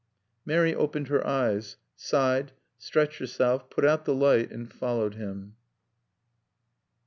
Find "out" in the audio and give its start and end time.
3.85-4.03